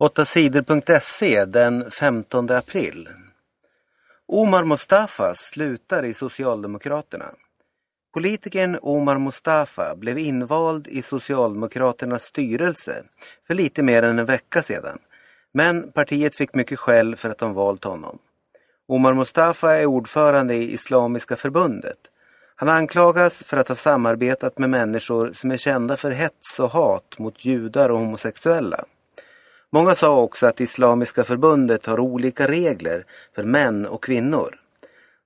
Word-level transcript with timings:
8sidor.se 0.00 1.44
den 1.44 1.90
15 1.90 2.50
april. 2.50 3.08
Omar 4.28 4.64
Mustafa 4.64 5.34
slutar 5.34 6.04
i 6.04 6.14
Socialdemokraterna. 6.14 7.30
Politikern 8.14 8.78
Omar 8.82 9.18
Mustafa 9.18 9.96
blev 9.96 10.18
invald 10.18 10.88
i 10.88 11.02
Socialdemokraternas 11.02 12.22
styrelse 12.22 13.02
för 13.46 13.54
lite 13.54 13.82
mer 13.82 14.02
än 14.02 14.18
en 14.18 14.26
vecka 14.26 14.62
sedan. 14.62 14.98
Men 15.52 15.92
partiet 15.92 16.34
fick 16.34 16.54
mycket 16.54 16.78
skäll 16.78 17.16
för 17.16 17.30
att 17.30 17.38
de 17.38 17.52
valt 17.52 17.84
honom. 17.84 18.18
Omar 18.88 19.14
Mustafa 19.14 19.76
är 19.76 19.86
ordförande 19.86 20.54
i 20.54 20.72
Islamiska 20.72 21.36
förbundet. 21.36 21.98
Han 22.56 22.68
anklagas 22.68 23.42
för 23.42 23.56
att 23.56 23.68
ha 23.68 23.76
samarbetat 23.76 24.58
med 24.58 24.70
människor 24.70 25.32
som 25.32 25.50
är 25.50 25.56
kända 25.56 25.96
för 25.96 26.10
hets 26.10 26.60
och 26.60 26.70
hat 26.70 27.18
mot 27.18 27.44
judar 27.44 27.88
och 27.88 27.98
homosexuella. 27.98 28.84
Många 29.72 29.94
sa 29.94 30.20
också 30.20 30.46
att 30.46 30.60
Islamiska 30.60 31.24
förbundet 31.24 31.86
har 31.86 32.00
olika 32.00 32.48
regler 32.48 33.04
för 33.34 33.42
män 33.42 33.86
och 33.86 34.04
kvinnor. 34.04 34.56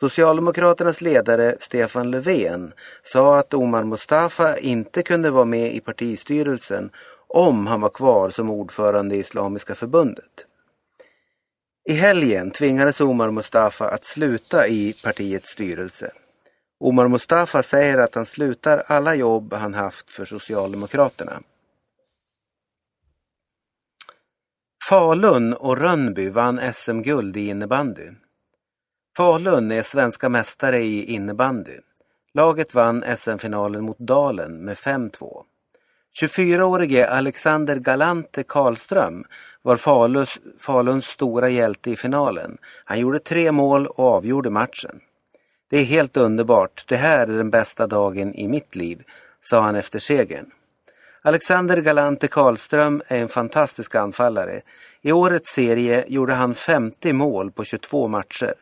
Socialdemokraternas 0.00 1.00
ledare 1.00 1.56
Stefan 1.60 2.10
Löfven 2.10 2.72
sa 3.02 3.38
att 3.38 3.54
Omar 3.54 3.84
Mustafa 3.84 4.58
inte 4.58 5.02
kunde 5.02 5.30
vara 5.30 5.44
med 5.44 5.74
i 5.74 5.80
partistyrelsen 5.80 6.90
om 7.28 7.66
han 7.66 7.80
var 7.80 7.88
kvar 7.88 8.30
som 8.30 8.50
ordförande 8.50 9.16
i 9.16 9.18
Islamiska 9.18 9.74
förbundet. 9.74 10.44
I 11.88 11.92
helgen 11.92 12.50
tvingades 12.50 13.00
Omar 13.00 13.30
Mustafa 13.30 13.88
att 13.88 14.04
sluta 14.04 14.68
i 14.68 14.94
partiets 15.04 15.50
styrelse. 15.50 16.10
Omar 16.80 17.08
Mustafa 17.08 17.62
säger 17.62 17.98
att 17.98 18.14
han 18.14 18.26
slutar 18.26 18.82
alla 18.86 19.14
jobb 19.14 19.54
han 19.54 19.74
haft 19.74 20.10
för 20.10 20.24
Socialdemokraterna. 20.24 21.40
Falun 24.88 25.54
och 25.54 25.78
Rönnby 25.78 26.28
vann 26.28 26.60
SM-guld 26.72 27.36
i 27.36 27.48
innebandy. 27.48 28.10
Falun 29.16 29.72
är 29.72 29.82
svenska 29.82 30.28
mästare 30.28 30.80
i 30.80 31.04
innebandy. 31.04 31.78
Laget 32.34 32.74
vann 32.74 33.04
SM-finalen 33.16 33.84
mot 33.84 33.98
Dalen 33.98 34.64
med 34.64 34.76
5-2. 34.76 35.42
24-årige 36.20 37.08
Alexander 37.08 37.76
Galante 37.76 38.42
Karlström 38.42 39.24
var 39.62 39.76
Falus, 39.76 40.38
Faluns 40.58 41.06
stora 41.06 41.48
hjälte 41.48 41.90
i 41.90 41.96
finalen. 41.96 42.58
Han 42.84 42.98
gjorde 42.98 43.18
tre 43.18 43.52
mål 43.52 43.86
och 43.86 44.04
avgjorde 44.04 44.50
matchen. 44.50 45.00
Det 45.70 45.78
är 45.78 45.84
helt 45.84 46.16
underbart. 46.16 46.84
Det 46.88 46.96
här 46.96 47.28
är 47.28 47.36
den 47.36 47.50
bästa 47.50 47.86
dagen 47.86 48.34
i 48.34 48.48
mitt 48.48 48.76
liv, 48.76 49.02
sa 49.42 49.60
han 49.60 49.76
efter 49.76 49.98
segern. 49.98 50.50
Alexander 51.22 51.76
Galante 51.76 52.28
Karlström 52.28 53.02
är 53.06 53.18
en 53.18 53.28
fantastisk 53.28 53.94
anfallare. 53.94 54.60
I 55.02 55.12
årets 55.12 55.52
serie 55.52 56.04
gjorde 56.08 56.34
han 56.34 56.54
50 56.54 57.12
mål 57.12 57.52
på 57.52 57.64
22 57.64 58.08
matcher. 58.08 58.54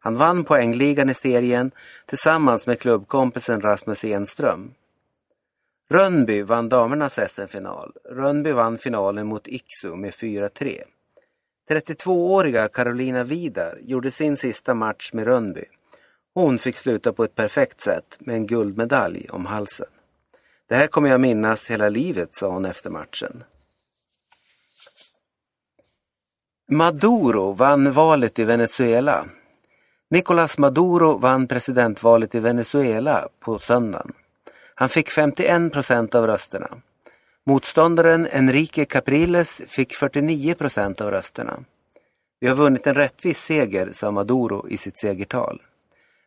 Han 0.00 0.16
vann 0.16 0.44
poängligan 0.44 1.10
i 1.10 1.14
serien 1.14 1.70
tillsammans 2.06 2.66
med 2.66 2.80
klubbkompisen 2.80 3.60
Rasmus 3.60 4.04
Enström. 4.04 4.74
Rönnby 5.90 6.42
vann 6.42 6.68
damernas 6.68 7.18
SM-final. 7.28 7.92
Rönnby 8.10 8.52
vann 8.52 8.78
finalen 8.78 9.26
mot 9.26 9.48
Iksu 9.48 9.96
med 9.96 10.10
4-3. 10.12 10.82
32-åriga 11.70 12.68
Carolina 12.68 13.24
Vidar 13.24 13.78
gjorde 13.82 14.10
sin 14.10 14.36
sista 14.36 14.74
match 14.74 15.12
med 15.12 15.24
Rönnby. 15.24 15.64
Hon 16.34 16.58
fick 16.58 16.76
sluta 16.76 17.12
på 17.12 17.24
ett 17.24 17.34
perfekt 17.34 17.80
sätt 17.80 18.16
med 18.20 18.34
en 18.34 18.46
guldmedalj 18.46 19.26
om 19.30 19.46
halsen. 19.46 19.86
Det 20.72 20.76
här 20.76 20.86
kommer 20.86 21.08
jag 21.08 21.20
minnas 21.20 21.70
hela 21.70 21.88
livet, 21.88 22.34
sa 22.34 22.48
hon 22.48 22.64
efter 22.64 22.90
matchen. 22.90 23.44
Maduro 26.70 27.52
vann 27.52 27.92
valet 27.92 28.38
i 28.38 28.44
Venezuela. 28.44 29.26
Nicolás 30.10 30.58
Maduro 30.58 31.18
vann 31.18 31.46
presidentvalet 31.46 32.34
i 32.34 32.40
Venezuela 32.40 33.28
på 33.40 33.58
söndagen. 33.58 34.12
Han 34.74 34.88
fick 34.88 35.10
51 35.10 35.72
procent 35.72 36.14
av 36.14 36.26
rösterna. 36.26 36.68
Motståndaren 37.46 38.28
Enrique 38.32 38.84
Capriles 38.84 39.62
fick 39.68 39.94
49 39.94 40.54
procent 40.54 41.00
av 41.00 41.10
rösterna. 41.10 41.64
Vi 42.40 42.48
har 42.48 42.56
vunnit 42.56 42.86
en 42.86 42.94
rättvis 42.94 43.42
seger, 43.42 43.90
sa 43.92 44.10
Maduro 44.10 44.68
i 44.68 44.76
sitt 44.76 44.98
segertal. 44.98 45.62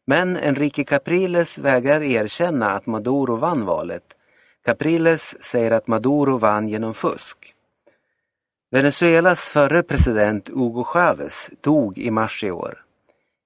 Men 0.07 0.38
Enrique 0.38 0.84
Capriles 0.84 1.57
vägrar 1.57 2.03
erkänna 2.03 2.72
att 2.72 2.85
Maduro 2.85 3.35
vann 3.35 3.66
valet. 3.66 4.16
Capriles 4.65 5.43
säger 5.43 5.71
att 5.71 5.87
Maduro 5.87 6.37
vann 6.37 6.69
genom 6.69 6.93
fusk. 6.93 7.53
Venezuelas 8.71 9.45
förre 9.45 9.83
president 9.83 10.49
Hugo 10.49 10.83
Chavez 10.83 11.49
dog 11.61 11.97
i 11.97 12.11
mars 12.11 12.43
i 12.43 12.51
år. 12.51 12.85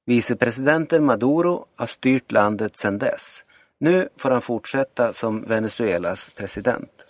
Vicepresidenten 0.05 1.05
Maduro 1.05 1.65
har 1.75 1.85
styrt 1.85 2.31
landet 2.31 2.77
sedan 2.77 2.97
dess. 2.97 3.45
Nu 3.79 4.09
får 4.17 4.31
han 4.31 4.41
fortsätta 4.41 5.13
som 5.13 5.43
Venezuelas 5.43 6.29
president. 6.29 7.05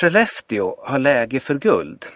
Skellefteå 0.00 0.74
har 0.78 0.98
läge 0.98 1.40
för 1.40 1.54
guld. 1.54 2.06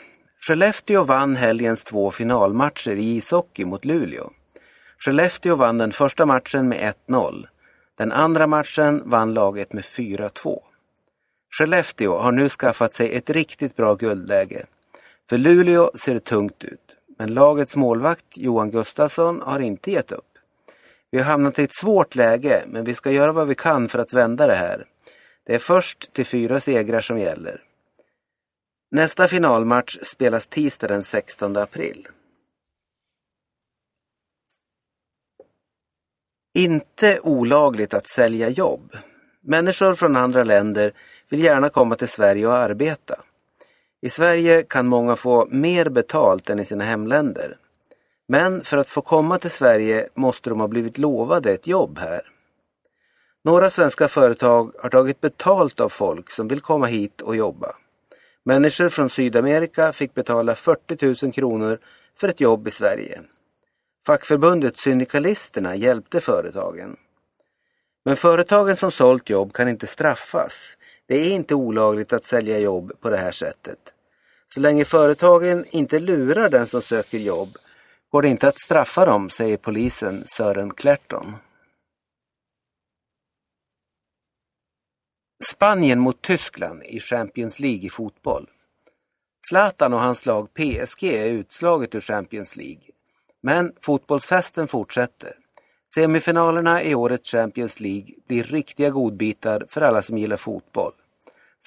Skellefteå 0.41 1.05
vann 1.05 1.37
helgens 1.37 1.85
två 1.85 2.11
finalmatcher 2.11 2.91
i 2.91 3.17
ishockey 3.17 3.65
mot 3.65 3.85
Luleå. 3.85 4.31
Skellefteå 4.99 5.57
vann 5.57 5.79
den 5.79 5.93
första 5.93 6.27
matchen 6.27 6.69
med 6.69 6.95
1-0. 7.09 7.47
Den 7.99 8.13
andra 8.13 8.47
matchen 8.47 9.03
vann 9.11 9.35
laget 9.35 9.73
med 9.73 9.85
4-2. 9.85 10.63
Skellefteå 11.51 12.19
har 12.19 12.33
nu 12.33 12.49
skaffat 12.49 12.95
sig 12.95 13.17
ett 13.17 13.31
riktigt 13.31 13.77
bra 13.77 13.95
guldläge. 13.95 14.67
För 15.31 15.39
Luleå 15.39 15.91
ser 15.95 16.15
det 16.15 16.25
tungt 16.25 16.65
ut, 16.65 16.97
men 17.19 17.35
lagets 17.35 17.77
målvakt 17.77 18.37
Johan 18.37 18.71
Gustafsson 18.71 19.43
har 19.43 19.61
inte 19.61 19.91
gett 19.91 20.13
upp. 20.13 20.39
Vi 21.11 21.19
har 21.19 21.25
hamnat 21.25 21.59
i 21.59 21.63
ett 21.63 21.75
svårt 21.75 22.15
läge, 22.15 22.65
men 22.67 22.85
vi 22.85 22.95
ska 22.95 23.11
göra 23.11 23.33
vad 23.33 23.49
vi 23.49 23.55
kan 23.55 23.89
för 23.89 23.99
att 23.99 24.13
vända 24.13 24.47
det 24.47 24.55
här. 24.55 24.87
Det 25.47 25.55
är 25.55 25.59
först 25.59 26.13
till 26.13 26.27
fyra 26.27 26.61
segrar 26.61 27.01
som 27.01 27.19
gäller. 27.19 27.61
Nästa 28.91 29.29
finalmatch 29.29 29.99
spelas 30.03 30.47
tisdag 30.47 30.89
den 30.89 31.03
16 31.03 31.57
april. 31.57 32.09
Inte 36.55 37.21
olagligt 37.21 37.95
att 37.95 38.07
sälja 38.07 38.49
jobb. 38.49 38.97
Människor 39.41 39.95
från 39.95 40.17
andra 40.17 40.45
länder 40.45 40.93
vill 41.29 41.45
gärna 41.45 41.69
komma 41.69 41.97
till 41.97 42.09
Sverige 42.09 42.47
och 42.47 42.57
arbeta. 42.57 43.15
I 44.03 44.11
Sverige 44.11 44.63
kan 44.63 44.87
många 44.87 45.17
få 45.17 45.47
mer 45.51 45.89
betalt 45.89 46.51
än 46.51 46.59
i 46.59 46.65
sina 46.65 46.85
hemländer. 46.85 47.57
Men 48.29 48.65
för 48.65 48.77
att 48.77 48.89
få 48.89 49.01
komma 49.01 49.39
till 49.39 49.51
Sverige 49.51 50.09
måste 50.15 50.51
de 50.51 50.61
ha 50.61 50.69
blivit 50.69 50.99
lovade 50.99 51.53
ett 51.53 51.67
jobb 51.67 51.99
här. 51.99 52.23
Några 53.45 53.71
svenska 53.71 54.09
företag 54.09 54.73
har 54.83 54.91
tagit 54.91 55.21
betalt 55.21 55.81
av 55.81 55.89
folk 55.89 56.31
som 56.31 56.49
vill 56.49 56.61
komma 56.61 56.87
hit 56.87 57.21
och 57.21 57.37
jobba. 57.37 57.73
Människor 58.45 58.89
från 58.89 59.09
Sydamerika 59.09 59.93
fick 59.93 60.15
betala 60.15 60.55
40 60.55 61.25
000 61.25 61.33
kronor 61.33 61.79
för 62.17 62.29
ett 62.29 62.41
jobb 62.41 62.69
i 62.69 62.71
Sverige. 62.71 63.21
Fackförbundet 64.07 64.77
Syndikalisterna 64.77 65.77
hjälpte 65.77 66.21
företagen. 66.21 66.97
Men 68.05 68.17
företagen 68.17 68.77
som 68.77 68.93
sålt 68.93 69.31
jobb 69.31 69.53
kan 69.53 69.69
inte 69.69 69.87
straffas. 69.87 70.77
Det 71.07 71.15
är 71.15 71.31
inte 71.31 71.55
olagligt 71.55 72.13
att 72.13 72.25
sälja 72.25 72.59
jobb 72.59 72.93
på 73.01 73.11
det 73.11 73.17
här 73.17 73.33
sättet. 73.33 73.79
Så 74.55 74.61
länge 74.61 74.85
företagen 74.85 75.65
inte 75.71 76.01
lurar 76.01 76.49
den 76.49 76.67
som 76.67 76.83
söker 76.83 77.19
jobb 77.19 77.49
går 78.13 78.23
det 78.23 78.29
inte 78.29 78.49
att 78.49 78.61
straffa 78.61 79.07
dem, 79.07 79.31
säger 79.31 79.57
polisen 79.57 80.25
Sören 80.27 80.75
Klerton. 80.75 81.37
Spanien 85.45 86.01
mot 86.01 86.23
Tyskland 86.23 86.83
i 86.83 87.01
Champions 87.01 87.61
League 87.61 87.87
i 87.87 87.91
fotboll. 87.91 88.51
Zlatan 89.49 89.93
och 89.93 90.01
hans 90.01 90.27
lag 90.27 90.55
PSG 90.55 91.05
är 91.05 91.27
utslaget 91.27 91.95
ur 91.95 92.01
Champions 92.01 92.57
League. 92.57 92.92
Men 93.43 93.73
fotbollsfesten 93.81 94.69
fortsätter. 94.69 95.33
Semifinalerna 95.95 96.83
i 96.83 96.95
årets 96.95 97.31
Champions 97.31 97.81
League 97.81 98.15
blir 98.27 98.43
riktiga 98.45 98.91
godbitar 98.91 99.67
för 99.69 99.81
alla 99.81 100.03
som 100.03 100.19
gillar 100.19 100.37
fotboll. 100.37 100.93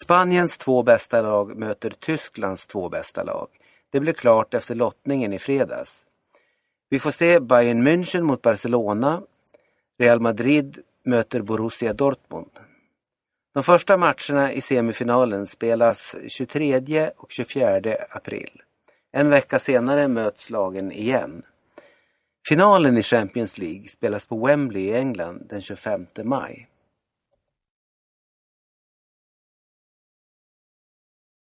Spaniens 0.01 0.57
två 0.57 0.83
bästa 0.83 1.21
lag 1.21 1.57
möter 1.57 1.89
Tysklands 1.89 2.67
två 2.67 2.89
bästa 2.89 3.23
lag. 3.23 3.47
Det 3.91 3.99
blev 3.99 4.13
klart 4.13 4.53
efter 4.53 4.75
lottningen 4.75 5.33
i 5.33 5.39
fredags. 5.39 6.05
Vi 6.89 6.99
får 6.99 7.11
se 7.11 7.39
Bayern 7.39 7.87
München 7.87 8.21
mot 8.21 8.41
Barcelona. 8.41 9.21
Real 9.99 10.19
Madrid 10.19 10.79
möter 11.03 11.41
Borussia 11.41 11.93
Dortmund. 11.93 12.51
De 13.53 13.63
första 13.63 13.97
matcherna 13.97 14.53
i 14.53 14.61
semifinalen 14.61 15.45
spelas 15.47 16.15
23 16.27 17.09
och 17.17 17.31
24 17.31 17.95
april. 18.09 18.61
En 19.11 19.29
vecka 19.29 19.59
senare 19.59 20.07
möts 20.07 20.49
lagen 20.49 20.91
igen. 20.91 21.43
Finalen 22.47 22.97
i 22.97 23.03
Champions 23.03 23.57
League 23.57 23.87
spelas 23.87 24.27
på 24.27 24.35
Wembley 24.35 24.81
i 24.81 24.93
England 24.93 25.49
den 25.49 25.61
25 25.61 26.07
maj. 26.23 26.67